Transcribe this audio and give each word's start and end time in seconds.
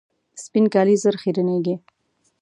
سپین 0.43 0.65
کالي 0.73 0.95
ژر 1.01 1.15
خیرنېږي. 1.21 1.75